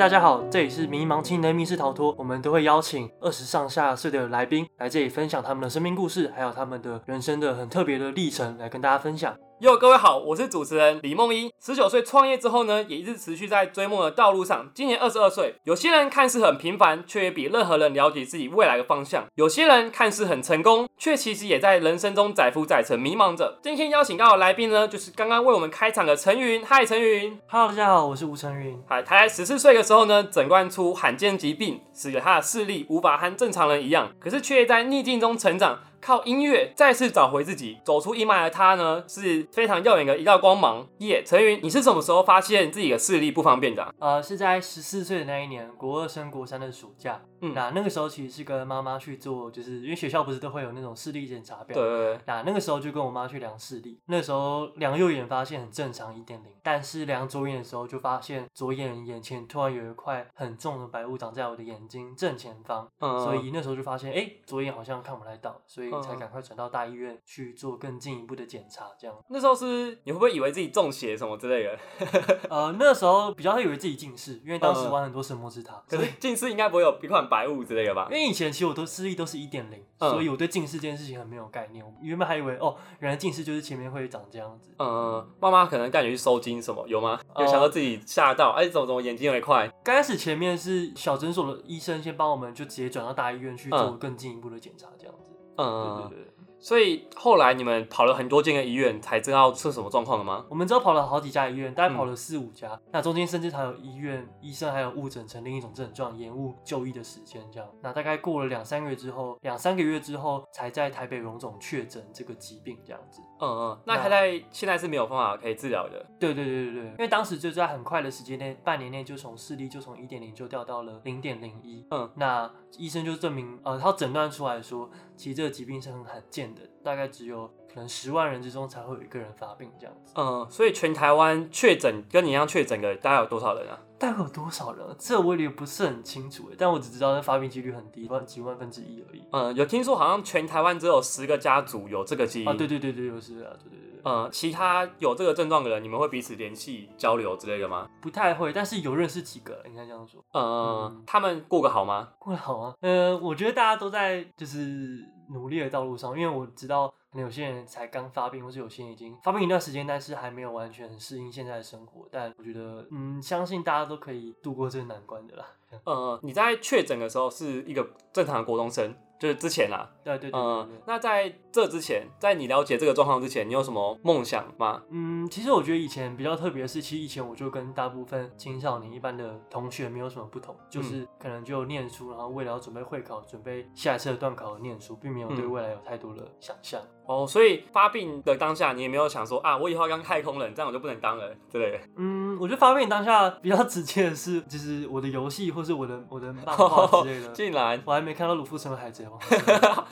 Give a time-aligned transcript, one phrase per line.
[0.00, 9.36] 大家好，这里是迷茫青年密室逃脱，我们都会邀请二十上下岁的来宾来这里分享他们的生命故事，还有他们的人生的很特别的历程，来跟大家分享。
[9.60, 11.52] 哟，各位好，我是主持人李梦一。
[11.60, 14.70] 十九岁创业之后呢，也一直持续在追梦的道路上。
[14.74, 23.58] 今年二十二岁，有些人看似很平凡，却也比任何人了解自己未来的方向；有些人看似很成功，却其实也在人生中载浮载沉，迷茫着。
[23.62, 26.64] 今天邀请到的来宾呢，就是刚刚为我们开场的陈云。
[26.64, 27.38] 嗨，陈云。
[27.46, 28.82] Hello，大家好，我是吴陈云。
[28.88, 35.80] 嗨，他在十四岁的时候呢，诊断出罕见疾病，使得他的视力无法和正常人一样，可是却在逆境中成长。
[36.00, 40.86] 靠音乐再次找回自己，走出阴霾的他呢，是非常耀眼的一道光芒。
[40.98, 43.94] 耶，陈云，你是什么时候发现自己的视力不方便的？
[43.98, 47.20] 呃，是在十四岁的那一年，国二升国三的暑假。
[47.40, 51.76] 嗯，那那个时候其实是跟妈妈去做，就是因为学校不是都会有那种视力检查表。
[51.76, 52.18] 对。
[52.26, 56.50] 那那个时候就跟我妈去量视力，那时候量右眼发现很正常，一点零。
[56.62, 62.88] 但是量左眼的时候就发现左眼眼前突然有一块很重的白雾长在我的眼睛正前方。
[63.00, 63.18] 嗯。
[63.24, 68.90] 所以那时候就发现，哎，左眼好像看不太到，所以才赶快转到大医院去做更进一步的检查。
[68.98, 69.16] 这样。
[69.28, 71.78] 那时候是你会不会以为自己中邪什么之类的？
[72.50, 75.82] 呃，那时候比较会以为自己近视，因为当时玩很多神魔之塔。
[75.88, 78.08] 可是近视应该不会有一块白雾之类的吧？
[78.10, 81.82] 因为以前其实我都视力都是一点零，所以我对近视这件事情很没有概念。
[81.82, 84.74] 我原本还以为哦，原来近视就是前面会长这样子。
[84.78, 87.20] 嗯，妈妈可能带你去收金什么，有吗？
[87.38, 88.50] 有想到自己吓到？
[88.50, 89.70] 哎，怎么怎么眼睛有点快？
[89.84, 95.30] 刚开始前面是小诊所的医生先帮我们，就直接转到大医院去做更进一步的检查，这样子。
[95.56, 96.34] 嗯，对对对。
[96.60, 100.44] 所以后来你们跑了很多间的医院，才知道是什么状况了吗？
[100.48, 102.78] 我们只有跑了好几家医院，大概跑了四五家。
[102.92, 107.68] 那中间甚至还有医院医生还有误诊成另一种症状，延误就医的时间这样。
[107.80, 113.22] 那大概过了两三个月之后，两三个月之后才在台北荣总确诊这个疾病这样子。
[113.40, 116.04] 嗯嗯，那他在现在是没有方法可以治疗的。
[116.18, 121.86] 对对对对对，因为当时就在很快的时间内，半年内就从视力就从一点零就掉到了零点零一。
[121.90, 130.14] 嗯，那医生就证明，呃，他诊断出来说，其实这个疾病是很罕见的，大概只有可能十万人之中才会有一个人发病这样子。
[130.16, 133.78] 嗯，所以全台湾确诊跟你一样确诊的大概有多少人啊？
[133.98, 134.96] 大概有多少人？
[134.98, 139.22] 这我也不是很清楚但我只知道那发病几率很低，万几万分之一而已。
[139.32, 142.54] 嗯，有听说好像全台湾只有十个家族有这个基因啊？
[142.54, 144.12] 对对对对，有十啊，对对对。
[144.12, 147.88] 嗯，其他有这个症状的人，你们会彼此联系交流之类的吗？
[148.00, 150.24] 不太会，但是有认识几个，应该这样说。
[150.32, 152.08] 嗯，他们过得好吗？
[152.18, 152.74] 过得好啊。
[152.80, 156.92] 呃，我觉得大家都在就是努力的道路上，因为我知道。
[157.12, 162.06] 可能有些人才刚发病，或是有些人已经发病一段时间，但是还没有完全适应现在的生活。
[162.08, 165.44] 但我觉得，嗯，相信大家都可以度过这个难关的啦。
[165.82, 168.94] 呃，你在确诊的时候是一个正常的国中生。
[169.20, 174.82] 就是之前啦，对对对，嗯，那在这之前，在你了解这个状况之前，你有什么梦想吗？
[174.88, 186.80] 嗯，其实我觉得以前比较特别的是，其实以前我就跟大部分青少年一般的同学没有什么不同，就是可能就念书，然后为了要准备会考、准备下一次的段考而念书，并没有对未来有太多的想象。
[187.04, 191.80] 哦，所以发病的当下，你也没有想说啊，我以后要当太空人，这样我就不能当了之类的。
[191.96, 197.28] 嗯，我觉得发病当下比较直接的是，就是我的游戏或是我的我的漫画之类的。
[197.34, 199.86] 竟然，我还没看到鲁夫成为海贼王。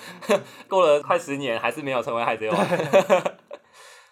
[0.68, 2.66] 过了快十年，还是没有成为海贼王。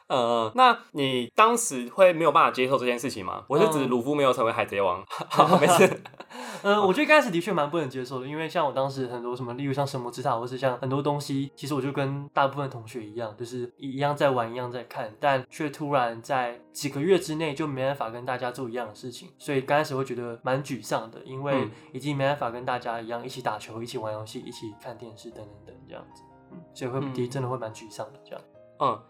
[0.08, 3.44] 呃，那你当时会没有办法接受这件事情吗？
[3.48, 5.04] 我是指鲁夫没有成为海贼王。
[5.28, 6.02] 好，没事。
[6.62, 26.22] 呃，我觉得刚开始的确蛮不能接受的，因为像我当时很多什么，例如像神魔之塔，或是像很多东西，其实我就跟大部分同学一样，就是一样在玩，一样在看，但却突然在几个月之内就没办法跟大家做一样的事情，所以刚开始会觉得蛮沮丧的，因为已经没办法跟大家一样一起打球、一起玩游戏、一起看电视等等等这样子，
[26.52, 28.40] 嗯，所以会真的会蛮沮丧的这样。
[28.40, 28.55] 嗯，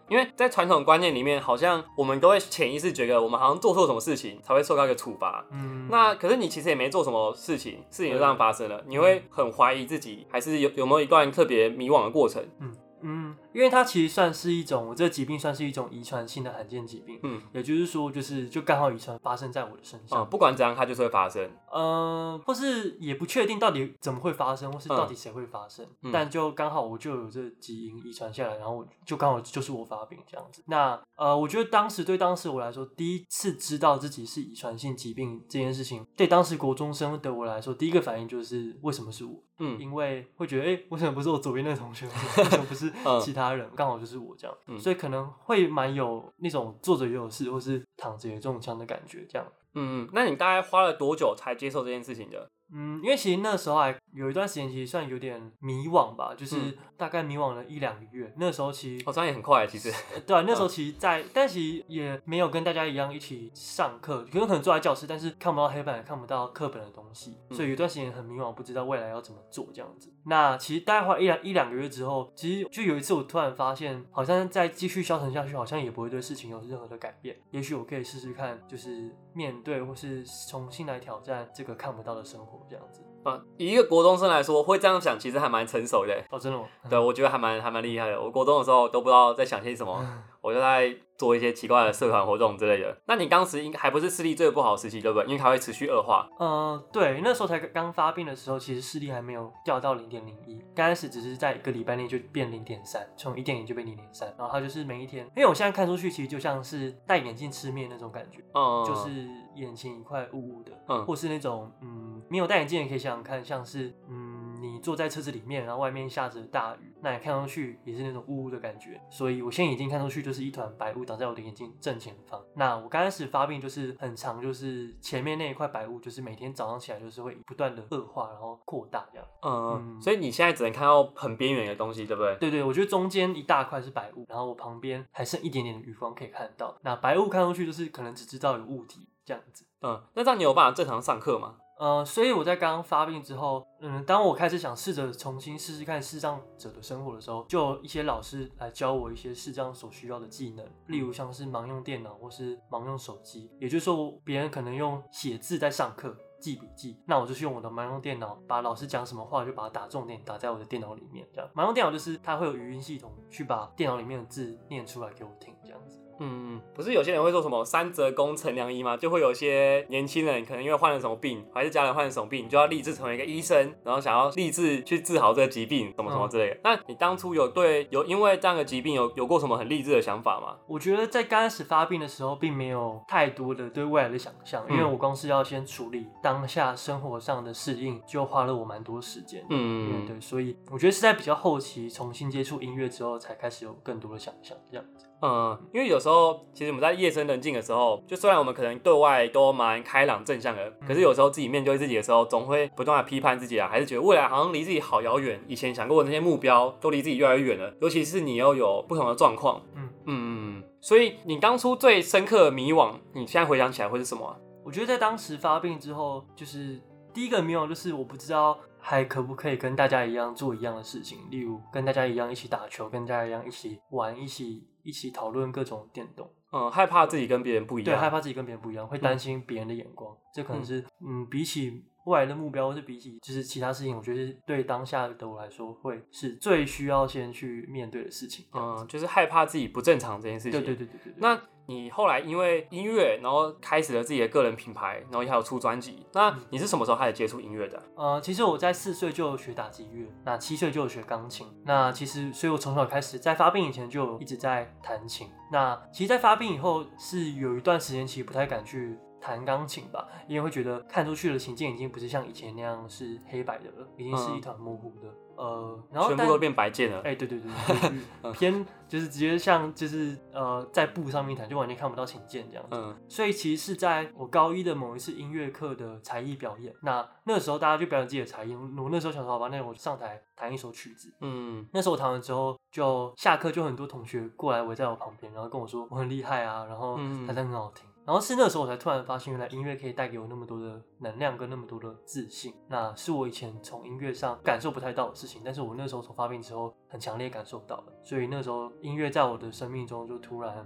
[0.07, 5.45] 因为在传统观念里面，好像我们都会潜意识觉得我们好像做错什么事情才会受到一个处罚。
[5.51, 12.43] 嗯，那可是你其实也没做什么事情，事情就这样发生了，你会很怀疑自己，还是有有没有一段特别迷惘的过程？
[12.59, 13.35] 嗯嗯。
[13.57, 25.83] 因为它其实算是一种，我这个疾病算是一种遗传性的罕见疾病，嗯，也就是说，就是就刚好遗传发生在我的身上，不管怎样，它就是会发生，呃，或是也不确定到底怎么会发生，或是到底谁会发生，
[26.13, 30.61] 但就刚好我就有这基因遗传下来，然后就刚好就是我发病这样子。
[30.67, 39.33] 那呃，我觉得当时对当时我来说，第一次知道自己是遗传性疾病这件事情，对当时国中生的我来说，第一个反应就是为什么是我？
[39.59, 42.05] 嗯，因为会觉得，哎，为什么不是我左边那个同学？
[42.05, 43.46] 为什么不是 其他？
[43.53, 49.47] 人刚好就是我这样，所以可能会蛮有那种坐着也有事，或是躺着也中枪的感觉，这样。
[49.73, 52.49] 嗯，那你大概花了多久才接受这件事情的？
[52.73, 58.33] 嗯，因为其实那时候还有一段时间，其实算有点迷惘吧，就是嗯大概迷惘了一两个月。
[58.37, 59.93] 那时候其实哦，这样也很快，其实。
[60.25, 70.11] 对啊，那时候其实在，但其实也没有跟大家一样一起上课，可能可能坐在教室，但是看不到黑板，看不到课本的东西，嗯所以有一段时间很迷惘，不知道未来要怎么做这样子。
[70.29, 77.37] 那其实大概花一两一两个月之后，其实就有一次我突然发现，好像再继续消沉下去，好像也不会对事情有任何的改变。
[77.51, 83.01] 也许我可以试试看，就是面对或是重新来挑战这个看不到的生活这样子。
[83.23, 86.13] 啊，以一个国中生来说，会这样想，其实还蛮成熟的。
[86.29, 86.65] 哦，真的吗？
[86.89, 88.21] 对，我觉得还蛮还蛮厉害的。
[88.21, 90.05] 我国中的时候都不知道在想些什么，
[90.47, 92.95] 我就在做一些奇怪的社团活动之类的。
[93.05, 95.25] 那你当时应该还不是视力最不好时期，对不对？
[95.25, 96.25] 因为它会持续恶化。
[96.39, 122.41] 呃，对，那时候才刚发病的时候，其实视力还没有掉到零点零一，刚开始只是在一个礼拜内就变零点三，从一点零就变零点三，然后它就是每一天，因为我现在看出去其实就像是戴眼镜吃面那种感觉，嗯，就是眼前一块雾雾的，嗯或是那种嗯没有戴眼镜也可以想想看，像是嗯你坐在车子里面，然后外面下着大雨，那你看上去也是那种雾雾的感觉，所以我现在眼睛看出去就是一团白雾挡在我的眼睛正前方。
[122.55, 129.27] 那我刚开始发病就是很长，就是前面那一块白雾，就是每天早上起来就是会不断的恶化，然后扩大这样。
[129.43, 132.35] 嗯，嗯所以你现在只能看到很边缘的东西，对不对？
[132.37, 136.77] 对对，我觉得中间一大块是白雾，然后我旁边还剩一点点的余光可以看得到。
[136.81, 139.65] 那白雾看上去就是可能只知道有物体这样子。
[139.81, 141.55] 嗯，那这样你有办法正常上课吗？
[141.79, 153.51] 呃，所以我在刚刚发病之后，嗯，当我开始想试着重新试试看视障者的生活的时候，就有一些老师来教我一些视障所需要的技能，例如像是盲用电脑或是盲用手机。
[153.59, 156.15] 也就是说，别人可能用写字在上课。
[156.39, 161.27] 记笔记，那我就是用我的盲用电脑，把老师讲什么话就把它打重点，打在我的电脑里面。
[161.33, 165.99] 这样，盲用电脑就是它会有语音系统去把电脑里面的字念出来给我听，这样子。
[166.19, 168.97] 嗯，不是有些人会说什么三折肱成良医吗？
[168.97, 176.57] 就会有些年轻人可能因为患了什么病，还是家人患了什么病，你就要立志成为一个医生，然后想要立志去治好这个疾病，什么什么之类的。
[176.63, 180.55] 那你当初有对有因为这样的疾病有有过什么很励志的想法吗？
[180.67, 189.45] 我觉得在刚开始发病的时候，并没有太多的对未来的想象，因为嗯我光是要先处理当下生活上的适应，就花了我蛮多时间。
[189.49, 195.06] 嗯，嗯，对，所以我觉得是在比较后期重新接触音乐之后，才开始有更多的想象这样子。
[195.21, 207.73] 嗯，因为有时候其实我们在夜深人静的时候，就虽然我们可能对外都蛮开朗正向的，可是有时候自己面对自己的时候，总会不断的批判自己啊，还是觉得未来好像离自己好遥远，以前想过的那些目标都离自己越来越远了。
[207.81, 210.27] 尤其是你又有不同的状况，嗯嗯。
[210.59, 216.79] 嗯，所以你当初最深刻的迷惘，你现在回想起来会是什么啊、我觉得在当时发病之后，就是
[217.13, 226.31] 第一个迷惘就是我不知道还可不可以跟大家一样做一样的事情，例如跟大家一样一起打球，跟大家一样一起玩，一起一起讨论各种电动。
[226.49, 227.85] 嗯，害怕自己跟别人不一样。
[227.85, 238.45] 对，害怕自己跟别人不一样，会担心别人的眼光，这可能是嗯比起未来的目标，或是比起就是其他事情，我觉得对当下的我来说，会是最需要先去面对的事情。
[238.53, 240.51] 嗯，嗯，就是害怕自己不正常这件事情。
[240.51, 241.13] 对对对对。
[241.17, 246.05] 那你后来因为音乐，然后开始了自己的个人品牌，然后也还有出专辑。
[246.13, 247.83] 那你是什么时候开始接触音乐的？
[247.97, 251.45] 呃，其实我在四岁就有学打击乐，那七岁就有学钢琴。
[251.65, 255.27] 那其实，所以我从小开始在发病以前就一直在弹琴。
[255.51, 265.07] 那其实，在发病以后是有一段时间其实不太敢去弹钢琴吧，因为会觉得看出去的琴键已经不是像以前那样是黑白的了，已经是一团模糊的。
[265.37, 266.99] 呃，然后全部都变白键了。
[267.01, 272.69] 哎、对对对， 就是偏就是直接像就是呃在布上面弹，就完全看不到琴键这样子。
[272.75, 281.13] 嗯所以其实是在我高一的某一次音乐课的才艺表演，那那个时候大家就表演自己的才艺，我那时候想说好吧，那我上台弹一首曲子。
[281.21, 287.87] 嗯那时候我弹完之后，就下课就很多同学过来围在我旁边，然后跟我说我很厉害啊，然后嗯弹的很好听。
[288.07, 292.53] 然后是那时候我才突然发现，原来音乐可以带给我那么多的能量跟那么多的自信。
[292.69, 297.93] 那是我以前从音乐上感受不太到的事情，但是我那时候从发病之后很强烈感受到了。
[298.05, 300.65] 所以那时候音乐在我的生命中就突然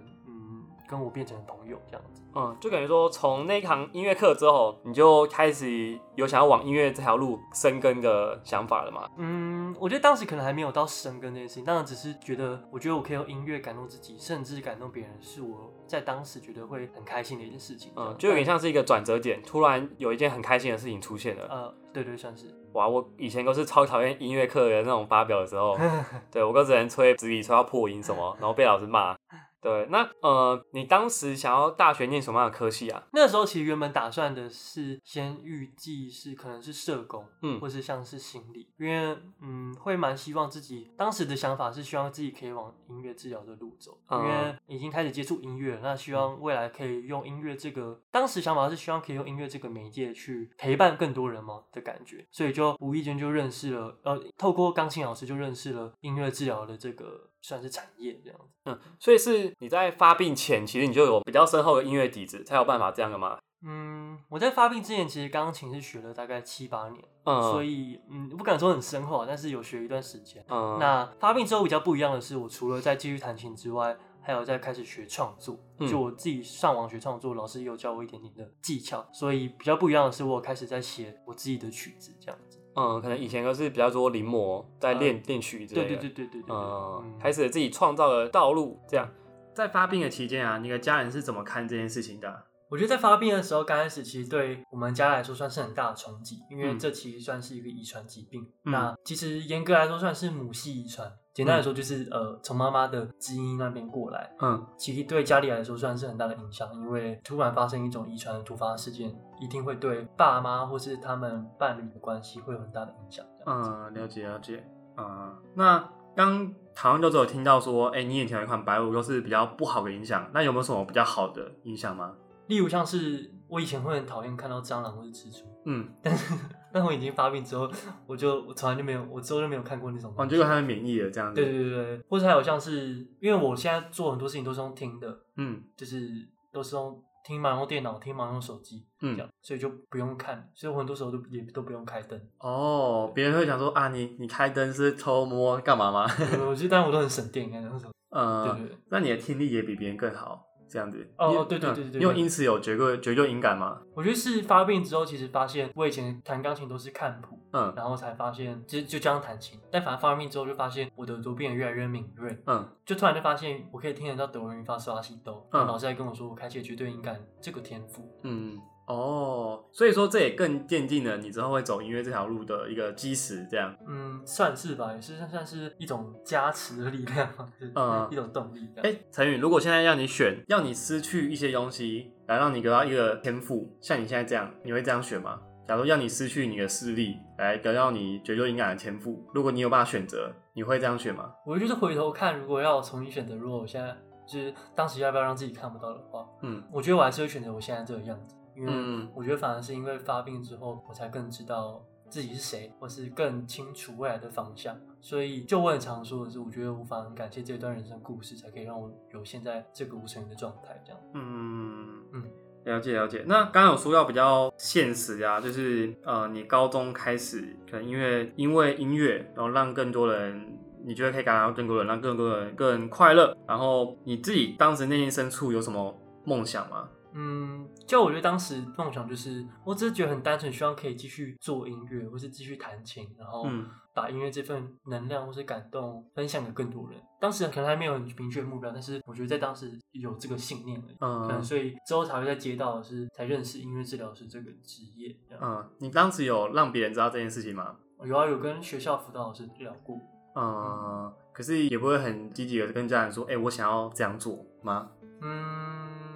[0.91, 2.21] 跟我变成朋友这样子。
[2.35, 9.09] 嗯，就感觉说从那一堂音乐课之后，你就开始有想要往音乐这条路深耕的想法了嘛？
[9.17, 17.91] 嗯，我觉得当时可能还没有到深耕这件事情，当然只是觉得，我觉得我可以用音乐感动自己，甚至感动别人，是我在当时觉得会很开心的一件事情。
[17.95, 21.47] 嗯，就有点像是一个转折点，突然有一件很开心的事情出现了。
[21.49, 22.45] 呃，对对，算是。
[22.73, 25.77] 哇，我以前都是超讨厌音乐课的那种发表的时候，
[26.31, 29.13] 对我都只能吹纸笔吹到破音什么，然后被老师骂。
[29.61, 33.03] 对，那呃，你当时想要大学念什么样的科系啊？
[33.13, 57.30] 那时候其实原本打算的是先预计是可能是社工，嗯，或是像是心理，因为嗯会蛮希望自己当时的想法是希望自己可以往音乐治疗的路走，因为已经开始接触音乐，那希望未来可以用音乐这个，当时想法是希望可以用音乐这个媒介去陪伴更多人嘛的感觉，所以就无意间就认识了，呃，透过钢琴老师就认识了音乐治疗的这个。
[57.41, 63.37] 算是产业这样子，嗯，所以是你在发病前，其实你就有比较深厚的音乐底子，才有办法这样的吗？
[63.63, 70.43] 嗯，我在发病之前，其实钢琴是学了大概七八年，嗯，所以嗯，不敢说很深厚，但是有学一段时间。
[70.49, 82.59] 嗯，那发病之后比较不一样的是，我除了在继续弹琴之外，还有在开始学创作，就我自己上网学创作，老师也有教我一点点的技巧，所以比较不一样的是，我开始在写我自己的曲子这样子。
[82.75, 85.87] 嗯，可能以前都是比较多临摹，在练练曲之类的。
[85.87, 86.55] 对对对对对对。
[86.55, 89.09] 嗯，开始自己创造的道路，这样。
[89.53, 92.43] 在发病的期间啊，你的家人是怎么看这件事情的？
[92.71, 98.49] 我觉得在发病的时候，刚开始其实对我们家来说算是很大的冲击，因为这其实算是一个遗传疾病。
[98.63, 101.11] 那其实严格来说算是母系遗传。
[101.33, 113.25] 简单来说，就是呃，从妈妈的基因那边过来，嗯，其实对家里来说算是很大的影响，因为突然发生一种遗传的突发事件，一定会对爸妈或是他们伴侣的关系会有很大的影响。
[113.45, 114.63] 嗯，了解了解。
[114.97, 122.13] 嗯，那刚讨论就只有听到说，哎，你眼前有一款白物，都是比较不好的影响，那有没有什么比较好的影响吗？
[122.51, 125.45] 例如像是我以前会很讨厌看到蟑螂或者蜘蛛。
[125.65, 126.35] 嗯，但是
[126.73, 127.71] 但我已经发病之后，
[128.05, 130.13] 我就我从来就没有，我之后就没有看过那种。
[130.17, 131.41] 哦，结果他免疫了这样子。
[131.41, 136.09] 对对对对，或者还有像是，因为我现在做很多事情都是用听的，嗯，就是
[136.51, 142.19] 都是用听嘛，用电脑听嘛，用手机，嗯，这样，所以就不用看，所以我很多时候都也都不用开灯。
[142.39, 146.05] 哦，别人会想说啊，你你开灯是偷摸干嘛吗？
[146.45, 147.89] 我觉得，但我都很省电，那种。
[148.09, 148.77] 嗯，对对。
[148.89, 150.45] 那你的听力也比别人更好。
[150.71, 151.05] 这样子。
[151.17, 153.81] 哦，对对对对对，因为因此有绝对绝对音感吗？
[153.93, 168.57] 我觉得是发病之后，其实发现我以前弹钢琴都是看谱，嗯，然后才发现就就这样弹琴，但反而发病之后就发现我的耳朵变得越来越敏锐，嗯，就突然就发现我可以听得到德文语发嗦拉西哆，嗯，老师还跟我说我开启了绝对音感这个天赋，嗯。
[168.87, 173.73] 哦，所以说这也更奠定了你之后会走音乐这条路的一个基石，这样。
[173.87, 177.29] 嗯，算是吧，也是算是一种加持的力量，
[177.75, 178.67] 嗯，一种动力。
[178.83, 185.39] 哎，陈宇，如果现在让你选，要你失去一些东西来让你得到一个天赋，像你现在这样，你会这样选吗？
[185.65, 191.31] 假如让你失去你的视力来得到你绝对音感的天赋，如果你有办法选择，你会这样选吗？
[191.45, 193.95] 我就是回头看，如果要重新选择，如果我现在
[194.27, 198.35] 就是当时要不要让自己看不到的话，嗯，我觉得我还是会选择我现在这个样子。
[198.55, 204.77] 因为我觉得反而是因为发病之后，我才更知道自己是谁，或是更清楚未来的方向。
[204.99, 210.79] 所以，就我很常说的是，我觉得无法很感谢这段人生故事，才可以让我有现在这个无成人的状态。
[210.85, 212.23] 这样，嗯嗯，
[212.65, 213.23] 了解了解。
[213.25, 220.55] 那刚刚有说到比较现实啊，就是呃，你高中开始可能因为因为音乐，然后让更多人，
[220.85, 223.35] 你觉得可以感染到更多人，让更多人更快乐。
[223.47, 226.87] 然后你自己当时内心深处有什么梦想吗？
[227.13, 233.45] 嗯，就我觉得当时梦想就是，我只是觉得很单纯，希望可以继续做音乐，或是继续弹琴，然后
[233.93, 236.97] 把音乐这份能量或是感动分享给更多人。
[237.19, 245.15] 当时可能还没有很明确目标，但是我觉得在当时有这个信念了，嗯，可能所以之后才会在接到是才认识音乐治疗师这个职业。
[245.41, 247.75] 嗯，你当时有让别人知道这件事情吗？
[248.03, 249.99] 有啊，有跟学校辅导老师聊过。
[250.35, 254.89] 嗯，可是也不会很积极的跟家人说，哎，我想要这样做吗？
[255.21, 255.70] 嗯。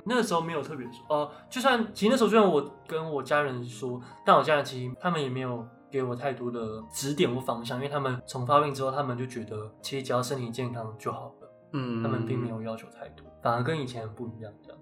[0.05, 14.79] 那个时候没有特别说，呃，就算其实那时候虽然我跟我家人说，但我家人其实他们也没有给我太多的指点或方向，因为他们从发病之后，他们就觉得其实只要身体健康就好了，嗯，他们并没有要求太多，反而跟以前不一样这样。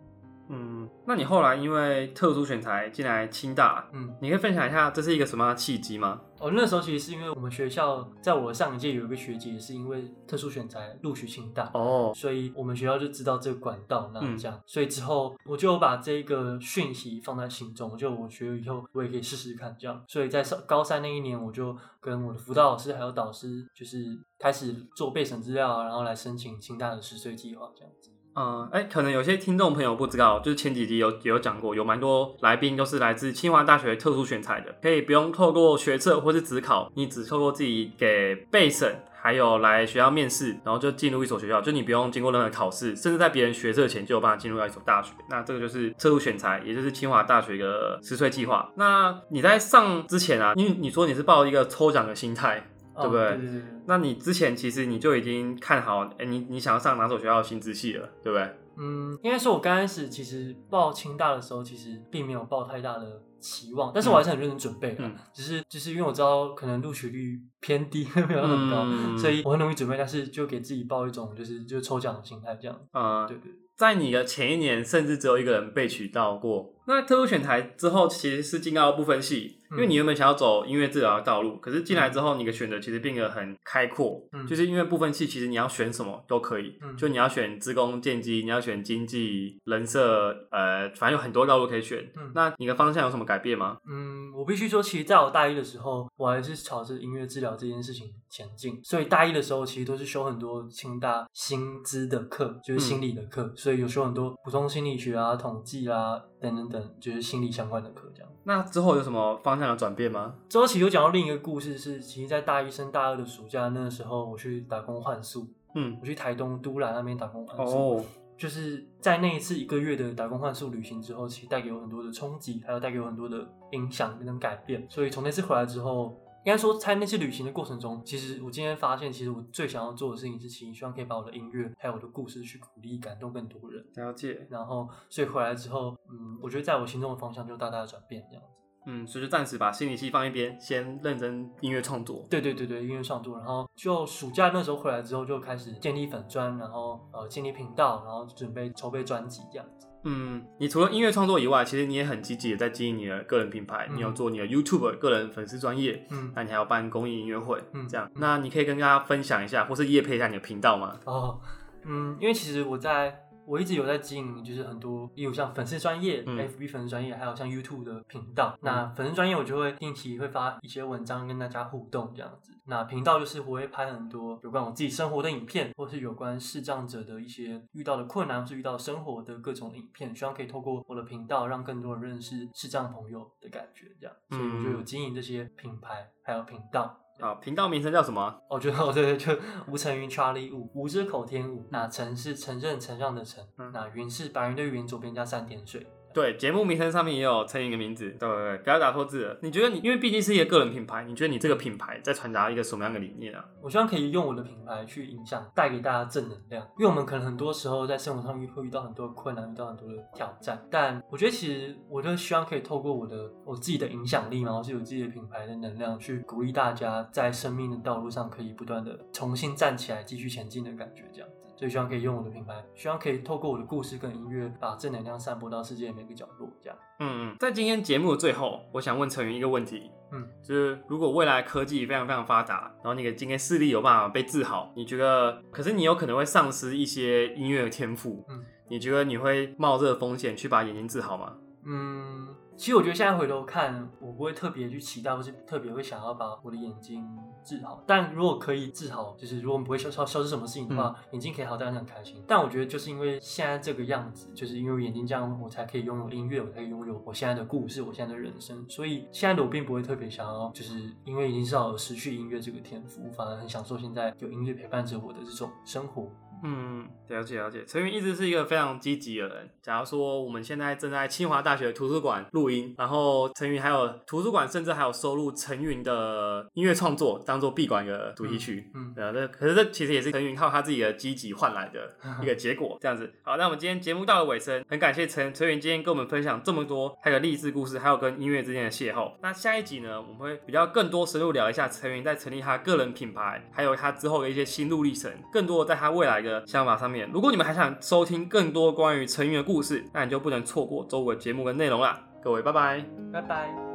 [0.50, 6.22] 嗯，那你后来因为特殊选材进来清大，嗯，你可以分享一下这是一个什么样的契机吗？
[6.40, 28.12] 哦，那时候其实是因为我们学校在我上一届有一个学姐是因为特殊选材录取清大，哦，所以我们学校就知道这个管道，那这样，所以之后我就把这个讯息放在心中，就我觉得以后我也可以试试看这样，所以在上高三那一年，我就跟我的辅导老师还有导师，就是开始做备审资料，然后来申请清大的十岁计划这样子。
[28.36, 45.14] 嗯，哎，可能有些听众朋友不知道，就是前几集有也有讲过，有蛮多来宾都是来自清华大学特殊选材的，可以不用透过学测或是职考，你只透过自己给备审，还有来学校面试，然后就进入一所学校，就你不用经过任何考试，甚至在别人学测前就有办法进入到一所大学。
[45.30, 48.68] 那这个就是特殊选材，也就是清华大学一个十岁计划。
[48.76, 52.68] 那你在上之前啊，因为你说你是抱一个抽奖的心态。
[52.96, 53.38] 对不对？
[53.38, 53.62] 对对对。
[53.86, 58.50] 那你之前其实你就已经看好，哎，你你想要上哪所学校的新知系了，对不对？
[58.76, 65.04] 嗯，应该说，我刚开始其实报清大的时候，其实并没有抱太大的期望，但是我还是很认真准备的。
[65.32, 72.76] 只是，只是因为我知道可能录取率偏低， 没有那么高，所以我很容易准备，但是就给自己报一种就是就抽奖的心态这样。
[72.92, 73.52] 啊，对对。
[73.78, 76.72] 在你的前一年，甚至只有一个人被取到过。
[76.86, 92.06] 那特殊选材之后，其实是进到部分系，因为你原本想要走音乐治疗的道路，可是进来之后，你的选择其实变得很开阔，就是因为部分系其实你要选什么都可以，就你要选职工、建机，你要选经济、人设，呃，反正有很多道路可以选。
[92.36, 93.78] 那你的方向有什么改变吗？
[93.90, 106.22] 嗯，我必须说，其实在我大一的时候，我还是朝着音乐治疗这件事情前进，所以大一的时候其实都是修很多清大薪资的课，就是心理的课，所以有修很多普通心理学啊、统计啊。
[106.42, 108.30] 等等等，就是心理相关的课，这样。
[108.44, 110.36] 那之后有什么方向的转变吗？
[110.50, 115.48] 之后其实有讲到另一个故事，是其实，在大一升大二的暑假那个时候，我去打工换宿。
[115.74, 117.78] 嗯，我去台东都兰那边打工换宿。
[117.96, 118.06] 哦。
[118.44, 124.86] 就是在那一次一个月的打工换宿旅行之后，其实带给我很多的冲击，还有带给我很多的影响跟改变。
[124.90, 126.20] 所以从那次回来之后。
[126.46, 133.82] 应该说，在那次旅行的过程中，其实我今天发现，其实我最想要做的事情是，其实希望可以把我的音乐还有我的故事去鼓励、感动更多人。
[133.96, 134.46] 了解。
[134.50, 138.60] 然后，所以回来之后，嗯，我觉得在我心中的方向就大大的转变，这样子。
[138.86, 142.26] 嗯，所以就暂时把心理系放一边，先认真音乐创作。
[142.30, 143.38] 对对对对，音乐创作。
[143.38, 149.88] 然后就暑假那时候回来之后，就开始建立粉砖，然后呃建立频道，然后准备筹备专辑这样子。
[150.06, 153.88] 嗯，你除了音乐创作以外，其实你也很积极的在经营你的个人品牌。
[153.94, 158.12] 你有做你的 YouTube 个人粉丝专业，嗯，那你还要办公益音乐会，嗯，这样。
[158.16, 161.00] 那你可以跟大家分享一下，或是夜配一下你的频道吗？
[161.06, 161.40] 哦，
[161.86, 163.23] 嗯，因为其实我在。
[163.46, 168.58] 我一直有在经营，就是很多，例如像粉丝专业、FB 粉丝专业，还有像 YouTube 的频道。
[168.62, 172.52] 那粉丝专业我就会定期会发一些文章跟大家互动这样子。
[172.66, 184.16] 那频道就是我会拍很多有关我自己生活的影片，或是有关视障者的一些遇到的困难，或是遇到生活的各种影片，希望可以透过我的频道让更多人认识视障朋友的感觉这样。
[184.30, 186.98] 所以我就有经营这些品牌还有频道。
[187.24, 188.38] 啊，频道名称叫什么？
[188.50, 195.88] 我觉得我，对对，就 吴承云 Charlie 五，吴之口天吴，那承是承认承上的承，那云是白云的云，左边加三点水。
[196.14, 199.38] 对，节目名称上面也有陈云的名字，对对对，不要打错字了。
[199.42, 203.44] 你觉得你，因为毕竟是一个个人品牌，你觉得你这个品牌在传达一个什么样的理念啊？
[203.62, 206.64] 我希望可以用我的品牌去影响，带给大家正能量。
[206.78, 221.30] 因为我们可能很多时候在生活上遇会遇到很多困难，遇到很多的挑战，但我觉得其实我就希望可以透过我的我自己的影响力，然后是有自己的品牌的能量，去鼓励大家在生命的道路上可以不断的重新站起来，继续前进的感觉，这样。
[221.64, 226.50] 所以希望可以用我的品牌，希望可以透过我的故事跟音乐，把正能量散播到世界每个角落。
[226.62, 241.38] 这样，嗯嗯，在今天节目的最后，我想问陈云一个问题，嗯，就是如果未来科技非常非常发达，然后你的今天视力有办法被治好，你觉得，可是你有可能会丧失一些音乐的天赋，嗯，你觉得你会冒这个风险去把眼睛治好吗？
[241.66, 242.33] 嗯。
[242.56, 247.04] 其实我觉得现在回头看，我不会特别去期待，或是特别会想要把我的眼睛
[247.44, 247.84] 治好。
[247.88, 252.24] 但如果可以治好，就是如果我们不会消消消失什么事情的话，眼睛可以好，当然很开心。
[252.28, 258.64] 但我觉得就是因为现在这个样子，就是因为眼睛这样，我才可以拥有音乐，我才可以拥有我现在的故事，我现在的人生。
[258.70, 266.10] 所以现在的我并不会特别想要，就是因为已经知道失去音乐这个天赋，反而很享受现在有音乐陪伴着我的这种生活。
[266.44, 267.64] 嗯，了解了解。
[267.66, 269.50] 陈云一直是一个非常积极的人。
[269.62, 278.70] 假如说我们现在正在清华大学图书馆录音，然后陈云还有图书馆，甚至还有收录陈云的音乐创作，当做闭馆的主题曲。
[278.76, 282.78] 嗯，对啊，这可是这其实也是陈云靠他自己的积极换来的一个结果。
[282.82, 289.14] 这样子，好，那我们今天节目到了尾声，很感谢陈陈云今天跟我们分享这么多他的励志故事，还有跟音乐之间的邂逅。
[289.22, 296.33] 那下一集呢，我们会比较更多深入聊一下陈云在成立他个人品牌，还有他之后的一些心路历程，更多在他未来的。
[296.46, 302.00] 想法上面，如果你们还想收听更多关于成员的故事，那你就不能错过周五的节目跟内容啦。
[302.24, 303.73] 各位，拜拜，拜拜。